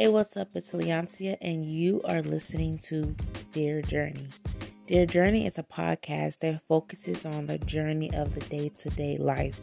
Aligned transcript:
Hey, 0.00 0.08
what's 0.08 0.34
up? 0.38 0.48
It's 0.54 0.72
Leoncia, 0.72 1.36
and 1.42 1.62
you 1.62 2.00
are 2.06 2.22
listening 2.22 2.78
to 2.84 3.14
Dear 3.52 3.82
Journey. 3.82 4.28
Dear 4.86 5.04
Journey 5.04 5.44
is 5.44 5.58
a 5.58 5.62
podcast 5.62 6.38
that 6.38 6.62
focuses 6.66 7.26
on 7.26 7.46
the 7.46 7.58
journey 7.58 8.10
of 8.14 8.34
the 8.34 8.40
day 8.40 8.70
to 8.78 8.88
day 8.88 9.18
life. 9.18 9.60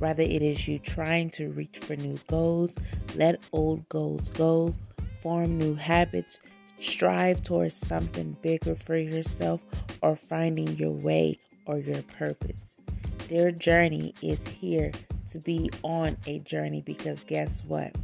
Rather, 0.00 0.24
it 0.24 0.42
is 0.42 0.66
you 0.66 0.80
trying 0.80 1.30
to 1.30 1.50
reach 1.50 1.78
for 1.78 1.94
new 1.94 2.18
goals, 2.26 2.76
let 3.14 3.38
old 3.52 3.88
goals 3.88 4.30
go, 4.30 4.74
form 5.20 5.58
new 5.58 5.76
habits, 5.76 6.40
strive 6.80 7.44
towards 7.44 7.76
something 7.76 8.36
bigger 8.42 8.74
for 8.74 8.96
yourself, 8.96 9.64
or 10.02 10.16
finding 10.16 10.76
your 10.76 10.90
way 10.90 11.38
or 11.66 11.78
your 11.78 12.02
purpose. 12.18 12.78
Dear 13.28 13.52
Journey 13.52 14.12
is 14.22 14.44
here 14.44 14.90
to 15.30 15.38
be 15.38 15.70
on 15.84 16.16
a 16.26 16.40
journey 16.40 16.82
because 16.84 17.22
guess 17.22 17.64
what? 17.64 17.94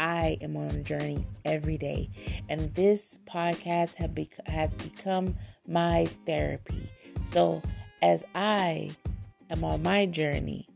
I 0.00 0.38
am 0.40 0.56
on 0.56 0.70
a 0.70 0.82
journey 0.82 1.26
every 1.44 1.76
day, 1.76 2.08
and 2.48 2.74
this 2.74 3.18
podcast 3.28 3.96
have 3.96 4.16
has 4.46 4.74
become 4.76 5.36
my 5.68 6.08
therapy. 6.24 6.88
So, 7.26 7.60
as 8.00 8.24
I 8.34 8.92
am 9.50 9.62
on 9.62 9.82
my 9.82 10.06
journey, 10.06 10.66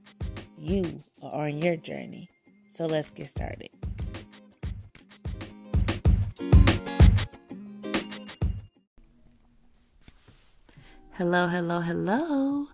you 0.58 0.98
are 1.22 1.46
on 1.46 1.62
your 1.62 1.76
journey. 1.76 2.28
So, 2.70 2.84
let's 2.84 3.08
get 3.08 3.30
started. 3.30 3.70
Hello, 11.12 11.48
hello, 11.48 11.80
hello. 11.80 12.66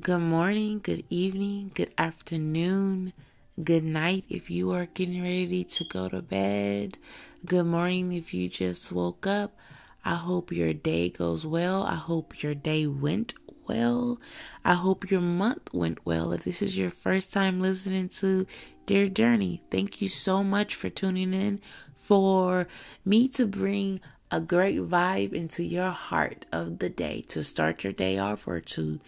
Good 0.00 0.20
morning, 0.20 0.80
good 0.82 1.04
evening, 1.10 1.72
good 1.74 1.92
afternoon, 1.98 3.12
good 3.60 3.84
night 3.84 4.24
if 4.28 4.50
you 4.50 4.72
are 4.72 4.86
getting 4.86 5.22
ready 5.22 5.64
to 5.64 5.84
go 5.84 6.08
to 6.08 6.22
bed. 6.22 6.98
Good 7.44 7.66
morning 7.66 8.12
if 8.12 8.32
you 8.34 8.48
just 8.48 8.90
woke 8.90 9.26
up. 9.26 9.56
I 10.04 10.14
hope 10.14 10.50
your 10.50 10.72
day 10.72 11.10
goes 11.10 11.44
well. 11.46 11.82
I 11.82 11.96
hope 11.96 12.42
your 12.42 12.54
day 12.54 12.86
went 12.86 13.34
well. 13.68 14.18
I 14.64 14.74
hope 14.74 15.10
your 15.10 15.20
month 15.20 15.72
went 15.72 16.04
well. 16.06 16.32
If 16.32 16.44
this 16.44 16.62
is 16.62 16.76
your 16.76 16.90
first 16.90 17.32
time 17.32 17.60
listening 17.60 18.08
to 18.20 18.46
Dear 18.86 19.08
Journey, 19.08 19.62
thank 19.70 20.00
you 20.00 20.08
so 20.08 20.42
much 20.42 20.74
for 20.74 20.88
tuning 20.88 21.34
in 21.34 21.60
for 21.96 22.66
me 23.04 23.28
to 23.28 23.46
bring 23.46 24.00
a 24.30 24.40
great 24.40 24.78
vibe 24.78 25.32
into 25.32 25.62
your 25.62 25.90
heart 25.90 26.46
of 26.52 26.78
the 26.78 26.88
day 26.88 27.20
to 27.28 27.42
start 27.42 27.84
your 27.84 27.92
day 27.92 28.16
off 28.16 28.46
or 28.46 28.60
to 28.60 29.00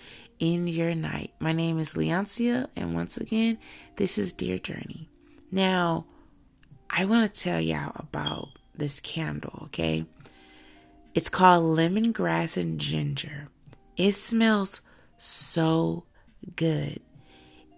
end 0.43 0.69
your 0.69 0.95
night. 0.95 1.33
My 1.39 1.53
name 1.53 1.79
is 1.79 1.95
Leoncia, 1.95 2.67
and 2.75 2.95
once 2.95 3.17
again, 3.17 3.59
this 3.97 4.19
is 4.19 4.33
Dear 4.33 4.59
Journey. 4.59 5.09
Now, 5.51 6.07
I 6.91 7.05
want 7.05 7.33
to 7.33 7.41
tell 7.41 7.61
y'all 7.61 7.93
about 7.95 8.49
this 8.75 8.99
candle, 9.01 9.61
okay? 9.65 10.05
It's 11.15 11.29
called 11.29 11.79
lemongrass 11.79 12.57
and 12.57 12.81
ginger. 12.81 13.49
It 13.97 14.12
smells 14.12 14.81
so 15.17 16.05
good. 16.56 17.01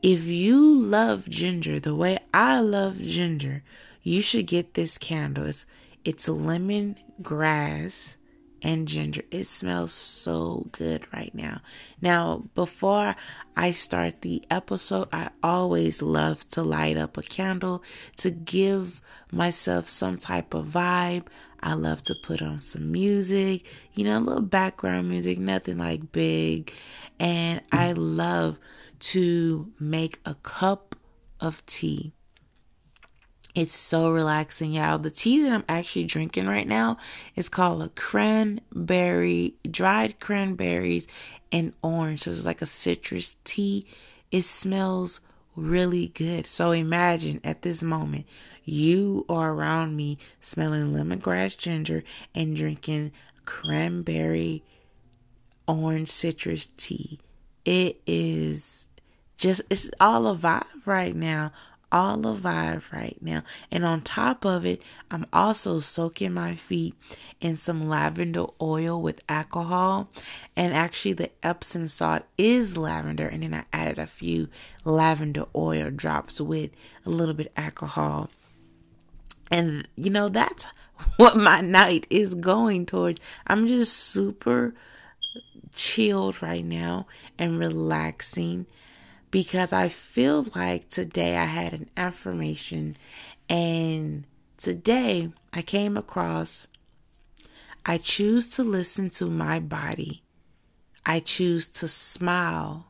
If 0.03 0.25
you 0.25 0.81
love 0.81 1.29
ginger 1.29 1.79
the 1.79 1.95
way 1.95 2.19
I 2.33 2.61
love 2.61 2.99
ginger, 2.99 3.63
you 4.03 4.23
should 4.23 4.47
get 4.47 4.75
this 4.75 4.97
candle. 4.99 5.47
It's, 5.47 5.67
it's 6.05 6.29
lemon 6.29 6.97
grass 7.23 8.17
and 8.65 8.89
ginger. 8.89 9.23
It 9.31 9.45
smells 9.45 9.93
so 9.93 10.67
good 10.73 11.07
right 11.13 11.33
now. 11.35 11.61
Now, 12.01 12.45
before 12.55 13.15
I 13.57 13.71
start 13.71 14.23
the 14.23 14.43
episode, 14.51 15.09
I 15.13 15.29
always 15.43 16.01
love 16.01 16.49
to 16.51 16.63
light 16.63 16.97
up 16.97 17.19
a 17.19 17.23
candle 17.23 17.85
to 18.17 18.31
give 18.31 19.03
myself 19.31 19.87
some 19.87 20.17
type 20.17 20.55
of 20.55 20.67
vibe. 20.67 21.27
I 21.63 21.75
love 21.75 22.03
to 22.05 22.15
put 22.15 22.43
on 22.43 22.63
some 22.63 22.91
music, 22.91 23.67
you 23.93 24.05
know, 24.05 24.19
a 24.19 24.21
little 24.21 24.43
background 24.43 25.09
music, 25.11 25.39
nothing 25.39 25.79
like 25.79 26.11
big. 26.11 26.73
And 27.21 27.61
I 27.71 27.93
love 27.93 28.59
to 29.01 29.71
make 29.79 30.21
a 30.25 30.35
cup 30.37 30.97
of 31.39 31.65
tea 31.67 32.15
it's 33.55 33.75
so 33.75 34.11
relaxing, 34.11 34.73
y'all. 34.73 34.99
The 34.99 35.11
tea 35.11 35.43
that 35.43 35.53
I'm 35.53 35.65
actually 35.69 36.07
drinking 36.07 36.49
right 36.49 36.67
now 36.67 36.97
is 37.37 37.49
called 37.49 37.83
a 37.83 37.89
cranberry, 37.91 39.55
dried 39.71 40.19
cranberries 40.19 41.07
and 41.53 41.73
orange. 41.81 42.23
So 42.23 42.33
it's 42.33 42.45
like 42.45 42.63
a 42.63 42.67
citrus 42.67 43.39
tea. 43.45 43.87
It 44.33 44.43
smells 44.43 45.21
really 45.55 46.09
good. 46.09 46.49
So 46.49 46.73
imagine 46.73 47.41
at 47.45 47.63
this 47.63 47.81
moment, 47.81 48.27
you 48.65 49.25
are 49.29 49.53
around 49.53 49.95
me 49.95 50.19
smelling 50.41 50.93
lemongrass 50.93 51.57
ginger 51.57 52.03
and 52.35 52.57
drinking 52.57 53.13
cranberry 53.45 54.65
orange 55.69 56.09
citrus 56.09 56.67
tea. 56.77 57.21
It 57.65 58.01
is 58.05 58.89
just, 59.37 59.63
it's 59.71 59.89
all 60.01 60.27
a 60.27 60.37
vibe 60.37 60.87
right 60.87 61.15
now 61.15 61.53
all 61.93 62.17
alive 62.27 62.89
right 62.93 63.17
now. 63.21 63.43
And 63.71 63.85
on 63.85 64.03
top 64.03 64.45
of 64.45 64.67
it, 64.67 64.83
I'm 65.11 65.27
also 65.33 65.81
soaking 65.81 66.33
my 66.33 66.55
feet 66.55 66.95
in 67.41 67.57
some 67.57 67.89
lavender 67.89 68.47
oil 68.61 69.01
with 69.01 69.25
alcohol. 69.29 70.11
And 70.57 70.73
actually, 70.73 71.15
the 71.15 71.31
Epsom 71.43 71.89
salt 71.89 72.23
is 72.37 72.77
lavender. 72.77 73.27
And 73.27 73.43
then 73.43 73.55
I 73.55 73.65
added 73.73 73.99
a 73.99 74.07
few 74.07 74.49
lavender 74.85 75.45
oil 75.55 75.91
drops 75.91 76.41
with 76.41 76.71
a 77.07 77.11
little 77.11 77.35
bit 77.35 77.53
alcohol. 77.57 78.31
And 79.51 79.87
you 79.97 80.11
know, 80.11 80.29
that's 80.29 80.67
what 81.17 81.37
my 81.37 81.61
night 81.61 82.07
is 82.11 82.35
going 82.35 82.87
towards. 82.87 83.21
I'm 83.47 83.67
just 83.67 83.95
super 83.95 84.75
chilled 85.75 86.43
right 86.43 86.65
now 86.65 87.07
and 87.39 87.59
relaxing 87.59 88.67
because 89.35 89.73
I 89.73 89.89
feel 89.89 90.47
like 90.55 90.89
today 90.91 91.37
I 91.37 91.47
had 91.47 91.73
an 91.73 91.91
affirmation 91.97 92.97
and 93.49 94.29
today 94.59 95.33
I 95.53 95.61
came 95.61 95.97
across 95.97 96.69
I 97.85 97.99
choose 97.99 98.47
to 98.55 98.63
listen 98.63 99.11
to 99.11 99.27
my 99.27 99.59
body. 99.59 100.23
I 101.05 101.19
choose 101.19 101.69
to 101.71 101.89
smile 101.89 102.87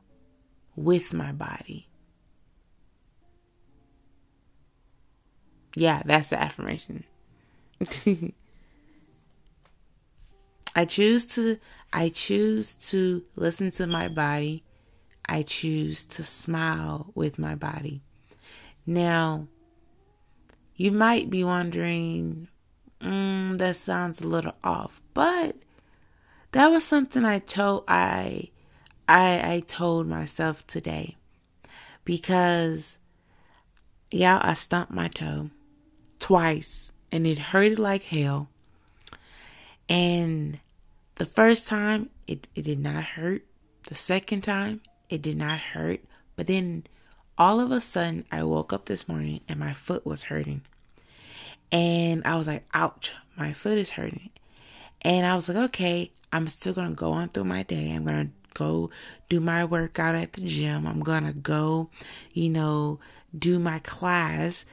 with 0.76 1.14
my 1.14 1.32
body. 1.32 1.88
Yeah, 5.74 6.02
that's 6.04 6.28
the 6.28 6.42
affirmation. 6.42 7.04
I 10.76 10.84
choose 10.84 11.24
to 11.36 11.58
I 11.90 12.10
choose 12.10 12.74
to 12.90 13.24
listen 13.34 13.70
to 13.70 13.86
my 13.86 14.08
body 14.08 14.62
I 15.26 15.42
choose 15.42 16.04
to 16.06 16.24
smile 16.24 17.10
with 17.14 17.38
my 17.38 17.54
body. 17.54 18.02
Now, 18.86 19.48
you 20.76 20.90
might 20.90 21.30
be 21.30 21.44
wondering, 21.44 22.48
mm, 23.00 23.58
that 23.58 23.76
sounds 23.76 24.20
a 24.20 24.28
little 24.28 24.56
off, 24.62 25.00
but 25.14 25.56
that 26.52 26.68
was 26.68 26.84
something 26.84 27.24
I 27.24 27.38
told 27.38 27.84
I 27.88 28.50
I 29.08 29.54
I 29.54 29.62
told 29.66 30.06
myself 30.06 30.66
today 30.66 31.16
because 32.04 32.98
yeah, 34.10 34.38
I 34.42 34.54
stumped 34.54 34.92
my 34.92 35.08
toe 35.08 35.50
twice 36.18 36.92
and 37.10 37.26
it 37.26 37.38
hurted 37.38 37.78
like 37.78 38.04
hell. 38.04 38.48
And 39.88 40.60
the 41.16 41.26
first 41.26 41.68
time 41.68 42.10
it, 42.26 42.48
it 42.54 42.62
did 42.62 42.78
not 42.78 43.02
hurt. 43.02 43.44
The 43.88 43.94
second 43.94 44.42
time 44.42 44.80
it 45.08 45.22
did 45.22 45.36
not 45.36 45.58
hurt. 45.58 46.00
But 46.36 46.46
then 46.46 46.84
all 47.38 47.60
of 47.60 47.70
a 47.70 47.80
sudden, 47.80 48.24
I 48.30 48.42
woke 48.44 48.72
up 48.72 48.86
this 48.86 49.08
morning 49.08 49.40
and 49.48 49.58
my 49.58 49.72
foot 49.72 50.06
was 50.06 50.24
hurting. 50.24 50.62
And 51.72 52.22
I 52.24 52.36
was 52.36 52.46
like, 52.46 52.64
ouch, 52.72 53.12
my 53.36 53.52
foot 53.52 53.78
is 53.78 53.90
hurting. 53.90 54.30
And 55.02 55.26
I 55.26 55.34
was 55.34 55.48
like, 55.48 55.58
okay, 55.70 56.12
I'm 56.32 56.48
still 56.48 56.72
going 56.72 56.88
to 56.88 56.94
go 56.94 57.12
on 57.12 57.28
through 57.28 57.44
my 57.44 57.62
day. 57.62 57.92
I'm 57.92 58.04
going 58.04 58.26
to 58.26 58.32
go 58.54 58.90
do 59.28 59.40
my 59.40 59.64
workout 59.64 60.14
at 60.14 60.34
the 60.34 60.42
gym. 60.42 60.86
I'm 60.86 61.00
going 61.00 61.24
to 61.26 61.32
go, 61.32 61.90
you 62.32 62.48
know, 62.48 63.00
do 63.36 63.58
my 63.58 63.80
class 63.80 64.64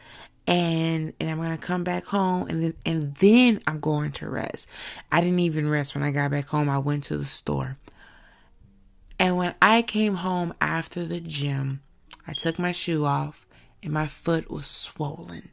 and 0.48 1.14
and 1.20 1.30
I'm 1.30 1.40
gonna 1.40 1.58
come 1.58 1.84
back 1.84 2.06
home 2.06 2.48
and 2.48 2.64
then 2.64 2.74
and 2.86 3.16
then 3.16 3.62
I'm 3.68 3.80
going 3.80 4.12
to 4.14 4.30
rest. 4.30 4.68
I 5.12 5.22
didn't 5.22 5.40
even 5.40 5.70
rest 5.70 5.96
when 5.96 6.04
I 6.04 6.12
got 6.12 6.32
back 6.32 6.48
home. 6.48 6.70
I 6.70 6.78
went 6.80 7.06
to 7.06 7.18
the 7.18 7.26
store. 7.26 7.78
And 9.22 9.38
when 9.38 9.54
I 9.62 9.84
came 9.84 10.16
home 10.16 10.56
after 10.60 11.06
the 11.06 11.22
gym, 11.22 11.82
I 12.26 12.34
took 12.34 12.58
my 12.58 12.72
shoe 12.72 13.06
off 13.06 13.46
and 13.84 13.94
my 13.94 14.08
foot 14.08 14.50
was 14.50 14.66
swollen. 14.66 15.52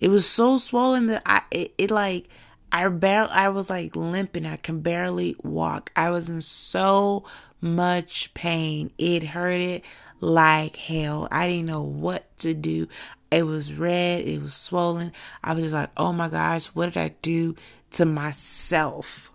It 0.00 0.08
was 0.08 0.26
so 0.26 0.56
swollen 0.56 1.08
that 1.08 1.20
I, 1.26 1.42
it, 1.50 1.74
it 1.76 1.90
like, 1.90 2.30
I 2.72 2.88
barely, 2.88 3.28
I 3.30 3.50
was 3.50 3.68
like 3.68 3.94
limping. 3.94 4.46
I 4.46 4.56
can 4.56 4.80
barely 4.80 5.36
walk. 5.42 5.92
I 5.94 6.08
was 6.08 6.30
in 6.30 6.40
so 6.40 7.26
much 7.60 8.32
pain. 8.32 8.90
It 8.96 9.22
hurted 9.22 9.82
like 10.20 10.76
hell. 10.76 11.28
I 11.30 11.46
didn't 11.46 11.68
know 11.68 11.82
what 11.82 12.34
to 12.38 12.54
do. 12.54 12.88
It 13.30 13.42
was 13.42 13.74
red. 13.74 14.26
It 14.26 14.40
was 14.40 14.54
swollen. 14.54 15.12
I 15.42 15.52
was 15.52 15.64
just 15.64 15.74
like, 15.74 15.90
oh 15.98 16.14
my 16.14 16.30
gosh, 16.30 16.68
what 16.68 16.94
did 16.94 16.96
I 16.96 17.14
do 17.20 17.54
to 17.90 18.06
myself? 18.06 19.30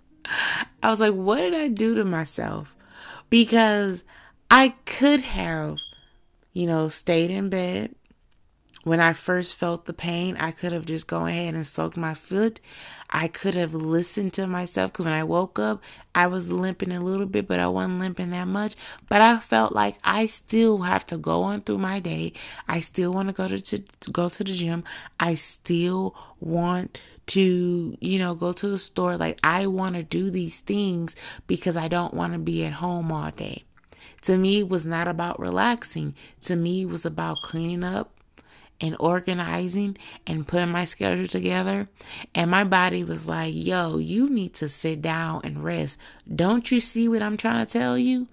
I 0.83 0.91
was 0.91 1.01
like, 1.01 1.15
what 1.15 1.39
did 1.39 1.55
I 1.55 1.69
do 1.69 1.95
to 1.97 2.05
myself? 2.05 2.75
Because 3.31 4.05
I 4.51 4.75
could 4.85 5.21
have, 5.21 5.79
you 6.53 6.67
know, 6.67 6.89
stayed 6.89 7.31
in 7.31 7.49
bed. 7.49 7.95
When 8.85 9.01
I 9.01 9.15
first 9.15 9.57
felt 9.57 9.87
the 9.87 9.93
pain, 9.93 10.37
I 10.39 10.53
could 10.53 10.71
have 10.73 10.87
just 10.87 11.09
gone 11.09 11.29
ahead 11.29 11.55
and 11.55 11.67
soaked 11.67 11.97
my 11.97 12.15
foot. 12.15 12.61
I 13.11 13.27
could 13.27 13.55
have 13.55 13.75
listened 13.75 14.33
to 14.35 14.47
myself 14.47 14.93
because 14.93 15.07
when 15.07 15.15
I 15.15 15.25
woke 15.25 15.59
up, 15.59 15.83
I 16.15 16.29
was 16.29 16.53
limping 16.53 16.93
a 16.93 17.01
little 17.01 17.27
bit, 17.27 17.49
but 17.49 17.59
I 17.59 17.67
wasn't 17.67 17.99
limping 17.99 18.31
that 18.31 18.47
much. 18.47 18.77
But 19.09 19.23
I 19.23 19.39
felt 19.39 19.73
like 19.73 19.97
I 20.05 20.27
still 20.27 20.79
have 20.79 21.05
to 21.09 21.19
go 21.19 21.43
on 21.43 21.63
through 21.63 21.79
my 21.79 21.99
day. 21.99 22.33
I 22.69 22.79
still 22.79 23.13
want 23.13 23.29
to 23.29 23.33
go 23.33 23.49
to, 23.49 23.61
to, 23.61 24.11
go 24.13 24.29
to 24.29 24.45
the 24.45 24.53
gym. 24.53 24.85
I 25.19 25.35
still 25.35 26.15
want 26.39 27.01
to, 27.29 27.97
you 28.01 28.19
know, 28.19 28.35
go 28.35 28.53
to 28.53 28.69
the 28.69 28.79
store. 28.79 29.17
Like 29.17 29.39
I 29.43 29.67
want 29.67 29.95
to 29.95 30.03
do 30.03 30.31
these 30.31 30.61
things 30.61 31.17
because 31.47 31.77
I 31.77 31.89
don't 31.89 32.15
want 32.15 32.33
to 32.33 32.39
be 32.39 32.65
at 32.65 32.75
home 32.75 33.11
all 33.13 33.31
day. 33.31 33.65
To 34.23 34.37
me, 34.37 34.61
it 34.61 34.69
was 34.69 34.87
not 34.87 35.09
about 35.09 35.39
relaxing. 35.39 36.15
To 36.43 36.57
me, 36.57 36.83
it 36.83 36.89
was 36.89 37.07
about 37.07 37.43
cleaning 37.43 37.85
up 37.85 38.13
and 38.81 38.97
organizing 39.01 39.97
and 40.27 40.47
putting 40.47 40.71
my 40.71 40.85
schedule 40.85 41.27
together. 41.27 41.89
And 42.35 42.51
my 42.51 42.65
body 42.65 43.05
was 43.05 43.27
like, 43.27 43.55
yo, 43.55 43.99
you 43.99 44.29
need 44.29 44.55
to 44.55 44.69
sit 44.69 45.01
down 45.01 45.43
and 45.45 45.65
rest. 45.65 45.99
Don't 46.33 46.71
you 46.71 46.81
see 46.81 47.09
what 47.09 47.23
I'm 47.23 47.37
trying 47.37 47.65
to 47.65 47.73
tell 47.73 47.97
you? 47.97 48.29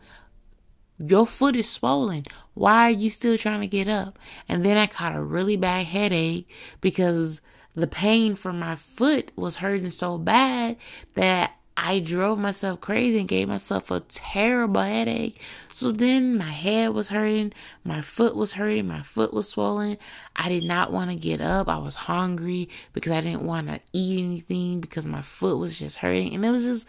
Your 1.00 1.26
foot 1.26 1.56
is 1.56 1.70
swollen. 1.70 2.24
Why 2.54 2.88
are 2.88 2.92
you 2.92 3.10
still 3.10 3.38
trying 3.38 3.62
to 3.62 3.68
get 3.68 3.88
up? 3.88 4.20
And 4.48 4.66
then 4.66 4.78
I 4.78 4.88
caught 4.88 5.16
a 5.16 5.22
really 5.22 5.58
bad 5.58 5.86
headache 5.86 6.50
because 6.82 7.42
the 7.76 7.88
pain 7.88 8.36
from 8.36 8.60
my 8.60 8.76
foot 8.76 9.32
was 9.36 9.58
hurting 9.58 9.90
so 9.90 10.18
bad 10.18 10.78
that 11.16 11.56
I 11.76 12.00
drove 12.00 12.38
myself 12.38 12.82
crazy 12.82 13.20
and 13.20 13.28
gave 13.28 13.48
myself 13.48 13.90
a 13.90 14.02
terrible 14.02 14.82
headache. 14.82 15.42
So 15.70 15.92
then 15.92 16.38
my 16.38 16.44
head 16.44 16.94
was 16.94 17.10
hurting, 17.10 17.52
my 17.84 18.02
foot 18.02 18.36
was 18.36 18.54
hurting, 18.54 18.88
my 18.88 19.02
foot 19.02 19.34
was 19.34 19.50
swollen. 19.50 19.98
I 20.36 20.50
did 20.50 20.66
not 20.66 20.92
want 20.92 21.10
to 21.10 21.16
get 21.16 21.42
up. 21.42 21.68
I 21.68 21.80
was 21.80 21.96
hungry 21.96 22.70
because 22.94 23.12
I 23.12 23.22
didn't 23.22 23.44
want 23.44 23.70
to 23.70 23.80
eat 23.92 24.24
anything 24.24 24.82
because 24.82 25.08
my 25.08 25.24
foot 25.24 25.58
was 25.58 25.80
just 25.80 25.98
hurting. 25.98 26.36
And 26.36 26.46
it 26.46 26.52
was 26.52 26.64
just, 26.64 26.88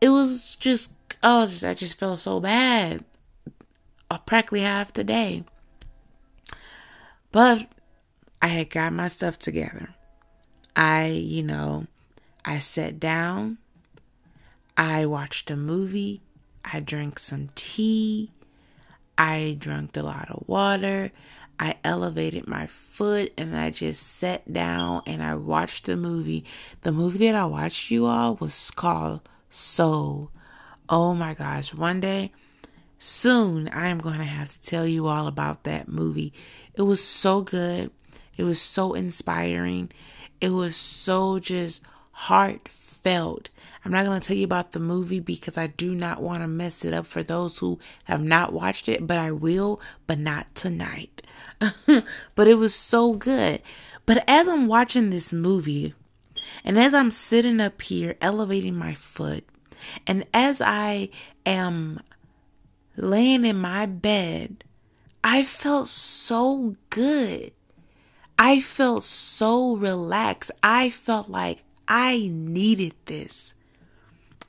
it 0.00 0.08
was 0.08 0.56
just, 0.56 0.92
oh, 1.22 1.46
just, 1.46 1.64
I 1.64 1.74
just 1.74 1.98
felt 1.98 2.18
so 2.18 2.40
bad 2.40 3.04
uh, 4.10 4.18
practically 4.18 4.60
half 4.60 4.94
the 4.94 5.04
day. 5.04 5.44
But 7.32 7.70
I 8.40 8.48
had 8.48 8.70
got 8.70 8.92
my 8.92 9.08
stuff 9.08 9.38
together. 9.38 9.94
I, 10.74 11.06
you 11.06 11.42
know, 11.42 11.86
I 12.44 12.58
sat 12.58 12.98
down 12.98 13.58
I 14.76 15.06
watched 15.06 15.50
a 15.50 15.56
movie. 15.56 16.22
I 16.64 16.80
drank 16.80 17.18
some 17.18 17.50
tea. 17.54 18.32
I 19.18 19.56
drank 19.58 19.96
a 19.96 20.02
lot 20.02 20.30
of 20.30 20.44
water. 20.48 21.12
I 21.60 21.76
elevated 21.84 22.48
my 22.48 22.66
foot 22.66 23.32
and 23.36 23.56
I 23.56 23.70
just 23.70 24.02
sat 24.02 24.52
down 24.52 25.02
and 25.06 25.22
I 25.22 25.34
watched 25.34 25.86
the 25.86 25.96
movie. 25.96 26.44
The 26.82 26.92
movie 26.92 27.26
that 27.26 27.36
I 27.36 27.44
watched, 27.44 27.90
you 27.90 28.06
all, 28.06 28.36
was 28.36 28.70
called 28.70 29.20
Soul. 29.48 30.30
Oh 30.88 31.14
my 31.14 31.34
gosh. 31.34 31.74
One 31.74 32.00
day, 32.00 32.32
soon, 32.98 33.68
I 33.68 33.88
am 33.88 33.98
going 33.98 34.18
to 34.18 34.24
have 34.24 34.50
to 34.52 34.60
tell 34.62 34.86
you 34.86 35.06
all 35.06 35.26
about 35.26 35.64
that 35.64 35.86
movie. 35.86 36.32
It 36.74 36.82
was 36.82 37.04
so 37.04 37.42
good. 37.42 37.90
It 38.36 38.44
was 38.44 38.60
so 38.60 38.94
inspiring. 38.94 39.92
It 40.42 40.50
was 40.50 40.74
so 40.74 41.38
just 41.38 41.84
heartfelt. 42.10 43.50
I'm 43.84 43.92
not 43.92 44.04
going 44.04 44.20
to 44.20 44.26
tell 44.26 44.36
you 44.36 44.44
about 44.44 44.72
the 44.72 44.80
movie 44.80 45.20
because 45.20 45.56
I 45.56 45.68
do 45.68 45.94
not 45.94 46.20
want 46.20 46.40
to 46.40 46.48
mess 46.48 46.84
it 46.84 46.92
up 46.92 47.06
for 47.06 47.22
those 47.22 47.58
who 47.58 47.78
have 48.04 48.20
not 48.20 48.52
watched 48.52 48.88
it, 48.88 49.06
but 49.06 49.18
I 49.18 49.30
will, 49.30 49.80
but 50.08 50.18
not 50.18 50.52
tonight. 50.56 51.22
but 52.34 52.48
it 52.48 52.58
was 52.58 52.74
so 52.74 53.14
good. 53.14 53.62
But 54.04 54.24
as 54.26 54.48
I'm 54.48 54.66
watching 54.66 55.10
this 55.10 55.32
movie, 55.32 55.94
and 56.64 56.76
as 56.76 56.92
I'm 56.92 57.12
sitting 57.12 57.60
up 57.60 57.80
here 57.80 58.16
elevating 58.20 58.74
my 58.74 58.94
foot, 58.94 59.44
and 60.08 60.26
as 60.34 60.60
I 60.60 61.10
am 61.46 62.00
laying 62.96 63.44
in 63.44 63.58
my 63.58 63.86
bed, 63.86 64.64
I 65.22 65.44
felt 65.44 65.86
so 65.86 66.74
good. 66.90 67.52
I 68.38 68.60
felt 68.60 69.04
so 69.04 69.76
relaxed. 69.76 70.50
I 70.62 70.90
felt 70.90 71.28
like 71.28 71.64
I 71.86 72.28
needed 72.30 72.94
this. 73.06 73.54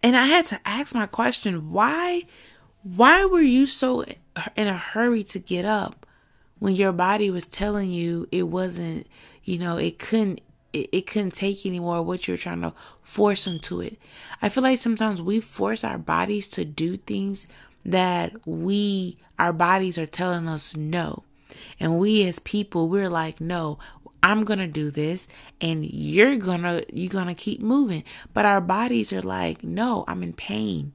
And 0.02 0.18
I 0.18 0.24
had 0.24 0.46
to 0.48 0.60
ask 0.66 0.94
my 0.94 1.06
question, 1.06 1.72
why 1.72 2.24
why 2.84 3.24
were 3.26 3.42
you 3.42 3.66
so 3.66 4.04
in 4.56 4.68
a 4.68 4.74
hurry 4.74 5.24
to 5.24 5.40
get 5.40 5.64
up 5.64 6.06
when 6.60 6.76
your 6.76 6.92
body 6.92 7.30
was 7.30 7.46
telling 7.46 7.90
you 7.90 8.28
it 8.32 8.44
wasn't, 8.44 9.08
you 9.44 9.58
know, 9.58 9.78
it 9.78 10.00
couldn't 10.00 10.42
it, 10.74 11.06
couldn't 11.06 11.36
take 11.36 11.66
anymore 11.66 12.02
what 12.02 12.28
you're 12.28 12.36
trying 12.36 12.62
to 12.62 12.74
force 13.02 13.46
into 13.46 13.80
it. 13.80 13.98
I 14.42 14.50
feel 14.50 14.64
like 14.64 14.80
sometimes 14.80 15.22
we 15.22 15.40
force 15.40 15.84
our 15.84 16.00
bodies 16.00 16.48
to 16.50 16.66
do 16.66 16.98
things 16.98 17.48
that 17.86 18.34
we 18.48 19.18
our 19.38 19.54
bodies 19.54 19.98
are 19.98 20.06
telling 20.06 20.48
us 20.48 20.76
no. 20.76 21.24
And 21.80 22.00
we 22.00 22.28
as 22.28 22.40
people, 22.40 22.90
we're 22.90 23.10
like, 23.10 23.42
no, 23.42 23.80
I'm 24.24 24.46
going 24.46 24.60
to 24.60 24.68
do 24.68 24.90
this 24.90 25.28
and 25.60 25.86
you're 25.86 26.38
going 26.38 26.62
to 26.62 26.86
you're 26.94 27.12
going 27.12 27.28
to 27.28 27.34
keep 27.34 27.62
moving. 27.62 28.06
But 28.34 28.46
our 28.46 28.62
bodies 28.62 29.12
are 29.12 29.22
like, 29.22 29.64
"No, 29.64 30.06
I'm 30.08 30.24
in 30.24 30.32
pain. 30.32 30.94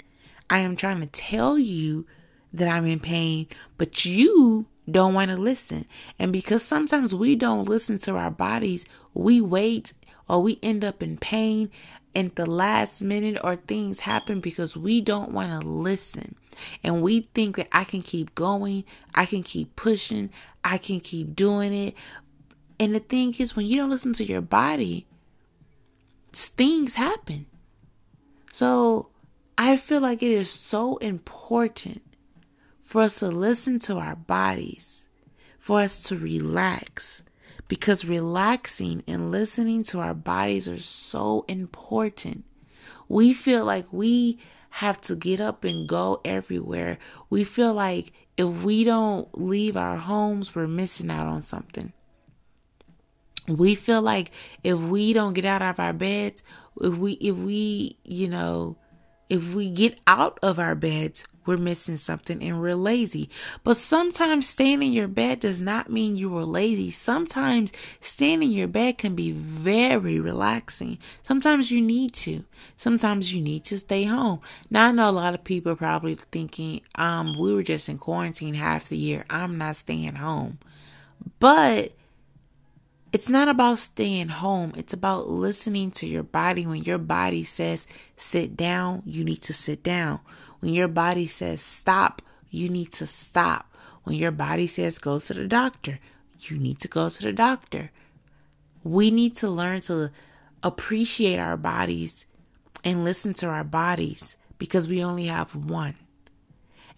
I 0.49 0.61
am 0.61 0.77
trying 0.77 1.01
to 1.01 1.07
tell 1.07 1.59
you 1.59 2.07
that 2.55 2.69
I'm 2.69 2.87
in 2.87 3.00
pain, 3.00 3.47
but 3.77 4.07
you 4.07 4.67
don't 4.91 5.12
want 5.12 5.31
to 5.31 5.37
listen." 5.37 5.85
And 6.19 6.33
because 6.33 6.62
sometimes 6.62 7.15
we 7.15 7.37
don't 7.37 7.69
listen 7.69 7.99
to 7.99 8.17
our 8.17 8.31
bodies, 8.31 8.87
we 9.12 9.43
wait 9.43 9.93
or 10.27 10.43
we 10.43 10.59
end 10.62 10.83
up 10.83 11.03
in 11.03 11.19
pain 11.19 11.71
in 12.15 12.33
the 12.35 12.47
last 12.47 13.03
minute 13.03 13.38
or 13.45 13.57
things 13.57 14.00
happen 14.00 14.41
because 14.41 14.75
we 14.75 15.03
don't 15.03 15.33
want 15.33 15.53
to 15.53 15.69
listen. 15.69 16.35
And 16.83 17.03
we 17.03 17.29
think 17.35 17.57
that 17.57 17.69
I 17.73 17.85
can 17.85 18.03
keep 18.03 18.35
going, 18.35 18.85
I 19.15 19.27
can 19.27 19.43
keep 19.43 19.77
pushing, 19.77 20.31
I 20.65 20.79
can 20.79 21.00
keep 21.00 21.35
doing 21.35 21.73
it. 21.73 21.95
And 22.81 22.95
the 22.95 23.00
thing 23.00 23.35
is, 23.38 23.57
when 23.57 23.67
you 23.67 23.77
don't 23.77 23.91
listen 23.91 24.12
to 24.15 24.25
your 24.25 24.41
body, 24.41 25.07
things 26.33 26.95
happen. 26.95 27.47
So 28.53 29.09
I 29.57 29.77
feel 29.77 30.00
like 30.00 30.23
it 30.23 30.31
is 30.31 30.50
so 30.50 30.97
important 30.99 32.03
for 32.83 33.03
us 33.03 33.19
to 33.19 33.29
listen 33.29 33.79
to 33.81 33.99
our 33.99 34.17
bodies, 34.17 35.07
for 35.59 35.81
us 35.81 36.03
to 36.05 36.17
relax, 36.17 37.23
because 37.69 38.05
relaxing 38.05 39.03
and 39.07 39.31
listening 39.31 39.83
to 39.85 40.00
our 40.00 40.15
bodies 40.15 40.67
are 40.69 40.79
so 40.79 41.45
important. 41.49 42.45
We 43.09 43.33
feel 43.33 43.65
like 43.65 43.87
we 43.93 44.38
have 44.71 45.01
to 45.03 45.17
get 45.17 45.41
up 45.41 45.65
and 45.65 45.89
go 45.89 46.21
everywhere. 46.25 46.99
We 47.31 47.45
feel 47.45 47.75
like 47.75 48.13
if 48.37 48.63
we 48.63 48.85
don't 48.85 49.29
leave 49.39 49.77
our 49.77 49.97
homes, 49.97 50.55
we're 50.55 50.67
missing 50.67 51.11
out 51.11 51.27
on 51.27 51.43
something 51.43 51.93
we 53.49 53.75
feel 53.75 54.03
like 54.03 54.31
if 54.63 54.79
we 54.79 55.13
don't 55.13 55.33
get 55.33 55.45
out 55.45 55.63
of 55.63 55.81
our 55.81 55.93
beds, 55.93 56.43
if 56.81 56.97
we 56.97 57.13
if 57.15 57.37
we, 57.37 57.97
you 58.05 58.29
know, 58.29 58.77
if 59.29 59.55
we 59.55 59.71
get 59.71 59.99
out 60.07 60.39
of 60.43 60.59
our 60.59 60.75
beds, 60.75 61.25
we're 61.49 61.57
missing 61.57 61.97
something 61.97 62.43
and 62.43 62.61
we're 62.61 62.75
lazy. 62.75 63.31
But 63.64 63.78
sometimes 63.78 64.47
staying 64.47 64.83
in 64.83 64.93
your 64.93 65.09
bed 65.09 65.40
does 65.40 65.61
not 65.62 65.90
mean 65.90 66.14
you 66.14 66.28
were 66.28 66.45
lazy. 66.45 66.90
Sometimes 66.90 67.73
staying 68.00 68.43
in 68.43 68.50
your 68.50 68.69
bed 68.69 68.99
can 68.99 69.14
be 69.14 69.33
very 69.33 70.21
relaxing. 70.21 70.99
Sometimes 71.23 71.71
you 71.71 71.81
need 71.81 72.12
to. 72.14 72.45
Sometimes 72.76 73.35
you 73.35 73.40
need 73.40 73.64
to 73.64 73.78
stay 73.78 74.05
home. 74.05 74.40
Now 74.71 74.88
I 74.88 74.93
know 74.93 75.09
a 75.09 75.11
lot 75.11 75.33
of 75.33 75.43
people 75.43 75.73
are 75.73 75.76
probably 75.76 76.17
thinking, 76.17 76.83
um, 76.97 77.38
we 77.38 77.55
were 77.55 77.62
just 77.62 77.88
in 77.88 77.97
quarantine 77.97 78.52
half 78.52 78.90
the 78.90 78.99
year. 78.99 79.25
I'm 79.31 79.57
not 79.57 79.76
staying 79.76 80.17
home. 80.17 80.59
But 81.40 81.93
it's 83.12 83.31
not 83.31 83.49
about 83.49 83.79
staying 83.79 84.29
home. 84.29 84.73
It's 84.77 84.93
about 84.93 85.29
listening 85.29 85.91
to 85.93 86.07
your 86.07 86.23
body. 86.23 86.67
When 86.67 86.83
your 86.85 86.99
body 86.99 87.45
says 87.45 87.87
sit 88.17 88.57
down, 88.57 89.03
you 89.07 89.25
need 89.25 89.43
to 89.43 89.53
sit 89.53 89.83
down. 89.83 90.21
When 90.61 90.75
your 90.75 90.88
body 90.88 91.27
says 91.27 91.61
stop, 91.61 92.21
you 92.50 92.69
need 92.69 92.93
to 92.93 93.07
stop. 93.07 93.75
When 94.05 94.17
your 94.17 94.31
body 94.31 94.67
says 94.67 94.99
go 94.99 95.19
to 95.21 95.35
the 95.35 95.47
doctor, 95.47 95.99
you 96.41 96.59
need 96.59 96.81
to 96.81 96.88
go 96.88 97.09
to 97.09 97.23
the 97.23 97.33
doctor. 97.33 97.91
We 98.83 99.11
need 99.11 99.37
to 99.37 99.49
learn 99.49 99.81
to 99.83 100.11
appreciate 100.62 101.38
our 101.38 101.57
bodies 101.57 102.27
and 102.85 103.05
listen 103.05 103.33
to 103.35 103.47
our 103.47 103.65
bodies 103.65 104.37
because 104.59 104.88
we 104.88 105.03
only 105.03 105.27
have 105.27 105.55
one. 105.55 105.95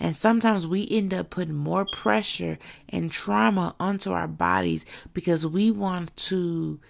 And 0.01 0.17
sometimes 0.17 0.67
we 0.67 0.89
end 0.91 1.13
up 1.13 1.29
putting 1.29 1.55
more 1.55 1.85
pressure 1.85 2.59
and 2.89 3.13
trauma 3.13 3.75
onto 3.79 4.13
our 4.13 4.27
bodies 4.27 4.87
because 5.13 5.47
we 5.47 5.71
want 5.71 6.17
to, 6.17 6.81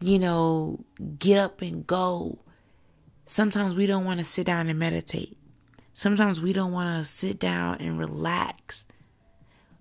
you 0.00 0.18
know, 0.18 0.84
get 1.20 1.38
up 1.38 1.62
and 1.62 1.86
go. 1.86 2.40
Sometimes 3.26 3.74
we 3.74 3.86
don't 3.86 4.04
want 4.04 4.18
to 4.18 4.24
sit 4.24 4.44
down 4.44 4.68
and 4.68 4.78
meditate. 4.78 5.38
Sometimes 5.94 6.40
we 6.40 6.52
don't 6.52 6.72
want 6.72 6.98
to 6.98 7.04
sit 7.04 7.38
down 7.38 7.76
and 7.76 7.96
relax. 7.96 8.86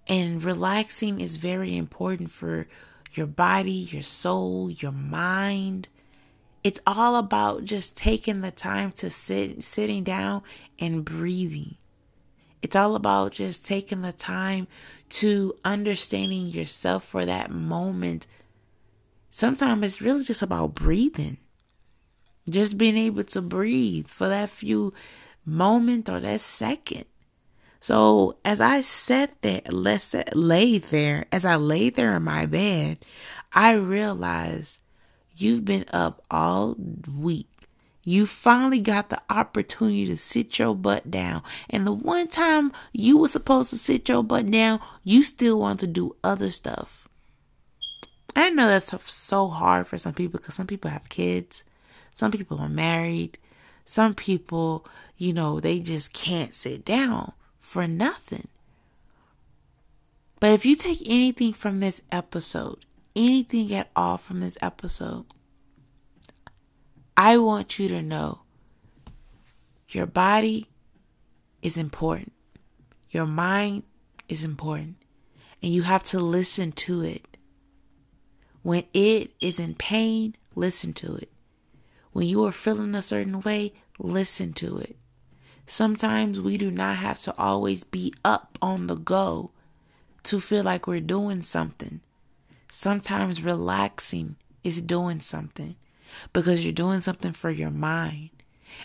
And 0.07 0.43
relaxing 0.43 1.19
is 1.19 1.37
very 1.37 1.75
important 1.75 2.29
for 2.29 2.67
your 3.13 3.27
body, 3.27 3.71
your 3.71 4.03
soul, 4.03 4.69
your 4.69 4.91
mind. 4.91 5.87
It's 6.63 6.79
all 6.85 7.15
about 7.15 7.65
just 7.65 7.97
taking 7.97 8.41
the 8.41 8.51
time 8.51 8.91
to 8.93 9.09
sit 9.09 9.63
sitting 9.63 10.03
down 10.03 10.43
and 10.79 11.03
breathing. 11.03 11.75
It's 12.61 12.75
all 12.75 12.95
about 12.95 13.33
just 13.33 13.65
taking 13.65 14.01
the 14.01 14.11
time 14.11 14.67
to 15.09 15.53
understanding 15.63 16.47
yourself 16.47 17.03
for 17.03 17.25
that 17.25 17.51
moment. 17.51 18.27
Sometimes 19.29 19.83
it's 19.83 20.01
really 20.01 20.23
just 20.23 20.41
about 20.41 20.75
breathing. 20.75 21.37
Just 22.49 22.77
being 22.77 22.97
able 22.97 23.23
to 23.25 23.41
breathe 23.41 24.07
for 24.07 24.27
that 24.27 24.49
few 24.49 24.93
moment 25.45 26.09
or 26.09 26.19
that 26.19 26.41
second. 26.41 27.05
So 27.79 28.37
as 28.43 28.59
I 28.59 28.81
sat 28.81 29.41
there, 29.41 29.61
let's 29.69 30.15
lay 30.33 30.79
there, 30.79 31.25
as 31.31 31.45
I 31.45 31.55
lay 31.55 31.89
there 31.89 32.15
in 32.15 32.23
my 32.23 32.45
bed, 32.45 32.97
I 33.53 33.73
realized 33.73 34.81
you've 35.35 35.63
been 35.63 35.85
up 35.93 36.23
all 36.31 36.75
week. 37.15 37.56
You 38.07 38.25
finally 38.25 38.79
got 38.79 39.09
the 39.09 39.21
opportunity 39.29 40.05
to 40.05 40.15
sit 40.15 40.57
your 40.57 40.73
butt 40.73 41.11
down. 41.11 41.43
And 41.69 41.85
the 41.85 41.91
one 41.91 42.29
time 42.29 42.71
you 42.93 43.17
were 43.17 43.27
supposed 43.27 43.69
to 43.71 43.77
sit 43.77 44.07
your 44.07 44.23
butt 44.23 44.49
down, 44.49 44.79
you 45.03 45.23
still 45.23 45.59
want 45.59 45.81
to 45.81 45.87
do 45.87 46.15
other 46.23 46.49
stuff. 46.49 47.09
I 48.33 48.49
know 48.49 48.69
that's 48.69 48.95
so 49.11 49.47
hard 49.47 49.87
for 49.87 49.97
some 49.97 50.13
people 50.13 50.39
because 50.39 50.55
some 50.55 50.67
people 50.67 50.89
have 50.89 51.09
kids, 51.09 51.65
some 52.13 52.31
people 52.31 52.59
are 52.59 52.69
married, 52.69 53.39
some 53.83 54.13
people, 54.13 54.87
you 55.17 55.33
know, 55.33 55.59
they 55.59 55.81
just 55.81 56.13
can't 56.13 56.55
sit 56.55 56.85
down 56.85 57.33
for 57.59 57.89
nothing. 57.89 58.47
But 60.39 60.51
if 60.51 60.65
you 60.65 60.77
take 60.77 61.01
anything 61.05 61.51
from 61.51 61.81
this 61.81 62.01
episode, 62.09 62.85
anything 63.17 63.73
at 63.73 63.89
all 63.97 64.17
from 64.17 64.39
this 64.39 64.57
episode, 64.61 65.25
I 67.19 67.39
want 67.39 67.79
you 67.79 67.89
to 67.89 68.03
know 68.03 68.41
your 69.89 70.05
body 70.05 70.67
is 71.63 71.75
important, 71.75 72.31
your 73.09 73.25
mind 73.25 73.83
is 74.29 74.43
important, 74.43 74.97
and 75.63 75.73
you 75.73 75.81
have 75.81 76.03
to 76.05 76.19
listen 76.19 76.71
to 76.73 77.01
it. 77.01 77.25
When 78.61 78.83
it 78.93 79.31
is 79.41 79.57
in 79.57 79.73
pain, 79.73 80.35
listen 80.53 80.93
to 80.93 81.15
it. 81.15 81.31
When 82.11 82.27
you 82.27 82.45
are 82.45 82.51
feeling 82.51 82.93
a 82.93 83.01
certain 83.01 83.41
way, 83.41 83.73
listen 83.97 84.53
to 84.53 84.77
it. 84.77 84.95
Sometimes 85.65 86.39
we 86.39 86.55
do 86.55 86.69
not 86.69 86.97
have 86.97 87.17
to 87.19 87.33
always 87.35 87.83
be 87.83 88.13
up 88.23 88.59
on 88.61 88.85
the 88.85 88.95
go 88.95 89.49
to 90.21 90.39
feel 90.39 90.63
like 90.63 90.85
we're 90.85 91.01
doing 91.01 91.41
something. 91.41 92.01
Sometimes 92.69 93.41
relaxing 93.41 94.35
is 94.63 94.83
doing 94.83 95.19
something 95.19 95.77
because 96.33 96.63
you're 96.63 96.73
doing 96.73 96.99
something 96.99 97.31
for 97.31 97.49
your 97.49 97.71
mind 97.71 98.29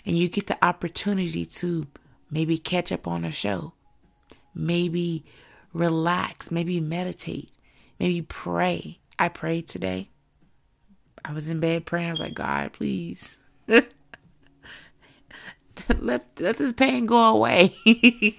and 0.05 0.17
you 0.17 0.27
get 0.29 0.47
the 0.47 0.65
opportunity 0.65 1.45
to 1.45 1.87
maybe 2.29 2.57
catch 2.57 2.91
up 2.91 3.07
on 3.07 3.23
a 3.25 3.31
show, 3.31 3.73
maybe 4.55 5.23
relax, 5.73 6.51
maybe 6.51 6.79
meditate, 6.79 7.49
maybe 7.99 8.21
pray. 8.21 8.99
I 9.19 9.29
prayed 9.29 9.67
today. 9.67 10.09
I 11.23 11.33
was 11.33 11.49
in 11.49 11.59
bed 11.59 11.85
praying. 11.85 12.07
I 12.07 12.11
was 12.11 12.19
like, 12.19 12.33
God, 12.33 12.73
please. 12.73 13.37
let 15.99 16.25
let 16.39 16.57
this 16.57 16.73
pain 16.73 17.05
go 17.05 17.17
away. 17.35 17.73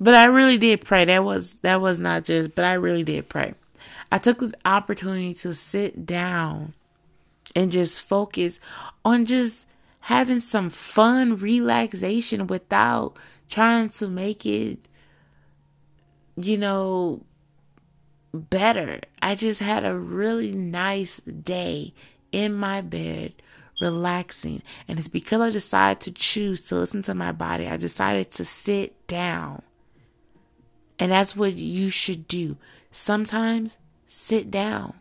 but 0.00 0.14
I 0.14 0.26
really 0.26 0.58
did 0.58 0.82
pray. 0.82 1.04
That 1.04 1.24
was 1.24 1.54
that 1.54 1.80
was 1.80 1.98
not 1.98 2.24
just, 2.24 2.54
but 2.54 2.64
I 2.64 2.74
really 2.74 3.02
did 3.02 3.28
pray. 3.28 3.54
I 4.12 4.18
took 4.18 4.38
this 4.38 4.52
opportunity 4.64 5.34
to 5.34 5.52
sit 5.52 6.06
down 6.06 6.74
and 7.56 7.72
just 7.72 8.02
focus 8.02 8.60
on 9.04 9.26
just 9.26 9.66
having 10.00 10.38
some 10.38 10.70
fun 10.70 11.36
relaxation 11.36 12.46
without 12.46 13.16
trying 13.48 13.88
to 13.88 14.06
make 14.06 14.46
it 14.46 14.78
you 16.36 16.56
know 16.56 17.22
better. 18.32 19.00
I 19.22 19.34
just 19.34 19.60
had 19.60 19.84
a 19.84 19.96
really 19.98 20.52
nice 20.52 21.18
day 21.20 21.94
in 22.30 22.54
my 22.54 22.82
bed 22.82 23.32
relaxing. 23.80 24.62
And 24.86 24.98
it's 24.98 25.08
because 25.08 25.40
I 25.40 25.50
decided 25.50 26.00
to 26.02 26.12
choose 26.12 26.60
to 26.68 26.76
listen 26.76 27.02
to 27.02 27.14
my 27.14 27.32
body. 27.32 27.66
I 27.66 27.76
decided 27.76 28.30
to 28.32 28.44
sit 28.44 29.06
down. 29.06 29.62
And 30.98 31.12
that's 31.12 31.36
what 31.36 31.54
you 31.54 31.90
should 31.90 32.26
do. 32.26 32.56
Sometimes 32.90 33.78
sit 34.06 34.50
down. 34.50 34.94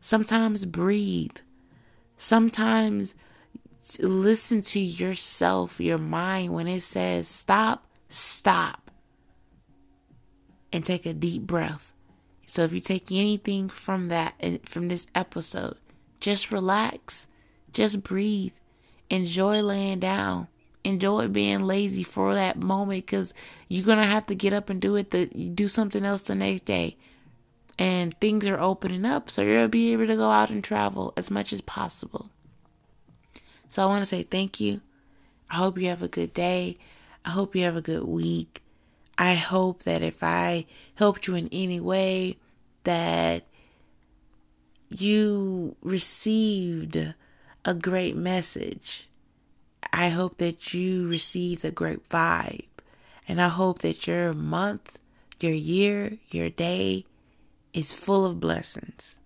Sometimes 0.00 0.64
breathe. 0.64 1.36
Sometimes 2.16 3.14
listen 3.98 4.60
to 4.62 4.80
yourself, 4.80 5.80
your 5.80 5.98
mind, 5.98 6.52
when 6.52 6.66
it 6.66 6.82
says 6.82 7.28
stop, 7.28 7.86
stop. 8.08 8.90
And 10.72 10.84
take 10.84 11.06
a 11.06 11.14
deep 11.14 11.42
breath. 11.42 11.92
So 12.46 12.62
if 12.62 12.72
you 12.72 12.80
take 12.80 13.12
anything 13.12 13.68
from 13.68 14.08
that, 14.08 14.34
eh, 14.40 14.58
from 14.64 14.88
this 14.88 15.06
episode, 15.14 15.76
just 16.20 16.52
relax 16.52 17.28
just 17.74 18.02
breathe. 18.02 18.52
Enjoy 19.10 19.60
laying 19.60 19.98
down. 19.98 20.48
Enjoy 20.84 21.28
being 21.28 21.60
lazy 21.60 22.02
for 22.02 22.34
that 22.34 22.56
moment 22.56 23.06
because 23.06 23.34
you're 23.68 23.84
going 23.84 23.98
to 23.98 24.04
have 24.04 24.26
to 24.26 24.34
get 24.34 24.52
up 24.52 24.70
and 24.70 24.80
do 24.80 24.96
it, 24.96 25.10
the, 25.10 25.26
do 25.26 25.68
something 25.68 26.04
else 26.04 26.22
the 26.22 26.34
next 26.34 26.64
day. 26.64 26.96
And 27.78 28.18
things 28.20 28.46
are 28.46 28.60
opening 28.60 29.04
up, 29.04 29.30
so 29.30 29.42
you'll 29.42 29.68
be 29.68 29.92
able 29.92 30.06
to 30.06 30.16
go 30.16 30.30
out 30.30 30.50
and 30.50 30.62
travel 30.62 31.12
as 31.16 31.30
much 31.30 31.52
as 31.52 31.60
possible. 31.60 32.30
So 33.68 33.82
I 33.82 33.86
want 33.86 34.02
to 34.02 34.06
say 34.06 34.22
thank 34.22 34.60
you. 34.60 34.80
I 35.50 35.56
hope 35.56 35.78
you 35.78 35.88
have 35.88 36.02
a 36.02 36.08
good 36.08 36.32
day. 36.32 36.76
I 37.24 37.30
hope 37.30 37.56
you 37.56 37.62
have 37.64 37.76
a 37.76 37.82
good 37.82 38.04
week. 38.04 38.62
I 39.18 39.34
hope 39.34 39.82
that 39.84 40.02
if 40.02 40.22
I 40.22 40.66
helped 40.94 41.26
you 41.26 41.34
in 41.34 41.48
any 41.50 41.80
way, 41.80 42.36
that 42.84 43.44
you 44.88 45.76
received 45.82 47.14
a 47.64 47.74
great 47.74 48.16
message. 48.16 49.08
I 49.92 50.08
hope 50.10 50.38
that 50.38 50.74
you 50.74 51.08
received 51.08 51.64
a 51.64 51.70
great 51.70 52.08
vibe. 52.08 52.66
And 53.26 53.40
I 53.40 53.48
hope 53.48 53.80
that 53.80 54.06
your 54.06 54.32
month, 54.32 54.98
your 55.40 55.52
year, 55.52 56.18
your 56.30 56.50
day 56.50 57.06
is 57.74 57.92
full 57.92 58.24
of 58.24 58.38
blessings. 58.38 59.16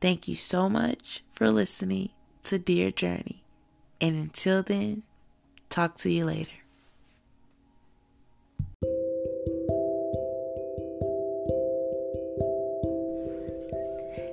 Thank 0.00 0.26
you 0.26 0.34
so 0.34 0.68
much 0.68 1.22
for 1.30 1.50
listening 1.50 2.10
to 2.42 2.58
Dear 2.58 2.90
Journey. 2.90 3.44
And 4.00 4.16
until 4.16 4.64
then, 4.64 5.04
talk 5.70 5.96
to 5.98 6.10
you 6.10 6.24
later. 6.24 6.50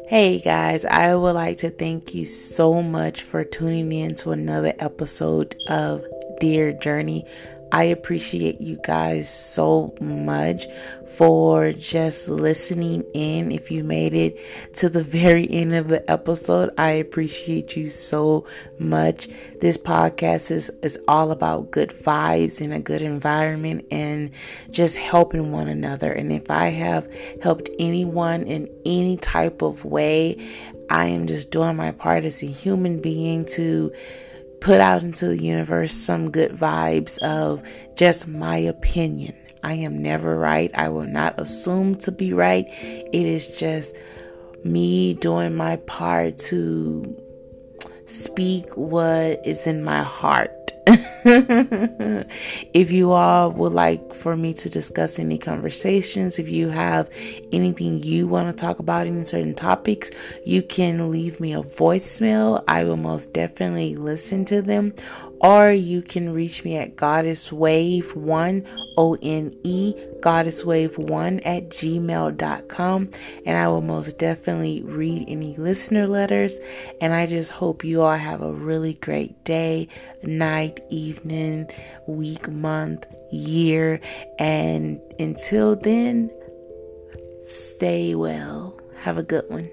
Hey 0.08 0.42
guys, 0.44 0.86
I 0.86 1.16
would 1.16 1.34
like 1.34 1.60
to 1.60 1.70
thank 1.70 2.16
you 2.16 2.26
so 2.26 2.82
much 2.82 3.22
for 3.22 3.44
tuning 3.44 3.92
in 3.92 4.16
to 4.16 4.32
another 4.32 4.74
episode 4.80 5.56
of 5.68 6.04
Dear 6.40 6.74
Journey. 6.74 7.28
I 7.72 7.84
appreciate 7.84 8.60
you 8.60 8.80
guys 8.84 9.30
so 9.30 9.94
much 10.02 10.66
for 11.20 11.74
just 11.74 12.30
listening 12.30 13.04
in. 13.14 13.52
If 13.52 13.72
you 13.72 13.84
made 13.84 14.14
it 14.14 14.40
to 14.78 14.88
the 14.88 15.04
very 15.04 15.52
end 15.52 15.76
of 15.76 15.90
the 15.90 16.10
episode, 16.10 16.74
I 16.78 16.92
appreciate 16.92 17.76
you 17.76 17.90
so 17.90 18.46
much. 18.80 19.28
This 19.60 19.78
podcast 19.78 20.50
is, 20.50 20.70
is 20.82 20.98
all 21.10 21.32
about 21.32 21.72
good 21.72 21.90
vibes 21.90 22.62
and 22.62 22.74
a 22.74 22.80
good 22.80 23.02
environment 23.02 23.86
and 23.92 24.32
just 24.72 24.96
helping 24.96 25.52
one 25.52 25.68
another. 25.68 26.10
And 26.14 26.32
if 26.32 26.50
I 26.50 26.70
have 26.70 27.12
helped 27.42 27.70
anyone 27.80 28.44
in 28.44 28.70
any 28.86 29.18
type 29.18 29.62
of 29.62 29.84
way, 29.84 30.38
I 30.90 31.08
am 31.08 31.28
just 31.28 31.52
doing 31.52 31.76
my 31.76 31.92
part 31.92 32.24
as 32.24 32.42
a 32.44 32.46
human 32.46 33.02
being 33.02 33.44
to 33.58 33.92
put 34.62 34.80
out 34.80 35.04
into 35.04 35.28
the 35.28 35.44
universe 35.44 35.94
some 35.94 36.32
good 36.32 36.54
vibes 36.54 37.18
of 37.18 37.62
just 37.98 38.26
my 38.26 38.56
opinion. 38.56 39.36
I 39.64 39.74
am 39.74 40.02
never 40.02 40.38
right. 40.38 40.72
I 40.74 40.90
will 40.90 41.08
not 41.08 41.40
assume 41.40 41.96
to 41.96 42.12
be 42.12 42.34
right. 42.34 42.66
It 42.70 43.26
is 43.26 43.48
just 43.48 43.96
me 44.64 45.14
doing 45.16 45.56
my 45.56 45.78
part 45.78 46.38
to 46.38 47.16
speak 48.06 48.76
what 48.76 49.46
is 49.46 49.68
in 49.68 49.84
my 49.84 50.04
heart. 50.04 50.72
if 52.74 52.92
you 52.92 53.12
all 53.12 53.52
would 53.52 53.74
like 53.74 54.14
for 54.14 54.36
me 54.36 54.54
to 54.54 54.70
discuss 54.70 55.20
any 55.20 55.38
conversations, 55.38 56.40
if 56.40 56.48
you 56.48 56.70
have 56.70 57.10
anything 57.52 58.02
you 58.04 58.28
want 58.28 58.50
to 58.50 58.62
talk 58.62 58.80
about, 58.80 59.08
any 59.08 59.24
certain 59.26 59.54
topics, 59.54 60.12
you 60.46 60.62
can 60.62 61.12
leave 61.12 61.40
me 61.40 61.54
a 61.54 61.62
voicemail. 61.62 62.64
I 62.68 62.84
will 62.86 62.98
most 62.98 63.34
definitely 63.34 63.96
listen 63.96 64.46
to 64.46 64.62
them. 64.62 64.94
Or 65.42 65.72
you 65.72 66.02
can 66.02 66.34
reach 66.34 66.66
me 66.66 66.76
at 66.78 66.98
goddess 66.98 67.52
wave 67.52 68.14
1 68.14 68.66
o-n-e 68.98 69.96
goddess 70.20 70.66
wave 70.66 70.98
1 70.98 71.40
at 71.40 71.70
gmail.com 71.70 73.10
and 73.46 73.58
i 73.58 73.68
will 73.70 73.80
most 73.82 74.18
definitely 74.18 74.84
read 74.84 75.24
any 75.30 75.56
listener 75.56 76.08
letters. 76.08 76.60
And 77.00 77.14
i 77.14 77.26
just 77.26 77.52
hope 77.52 77.86
you 77.86 78.02
all 78.02 78.18
have 78.18 78.42
a 78.42 78.52
really 78.52 78.96
great 78.96 79.44
day 79.46 79.88
night 80.24 80.82
evening 81.20 81.70
week 82.08 82.50
month 82.50 83.06
year 83.32 84.00
and 84.38 85.00
until 85.20 85.76
then 85.76 86.32
stay 87.44 88.16
well. 88.16 88.78
Have 88.96 89.18
a 89.18 89.24
good 89.24 89.50
one 89.50 89.70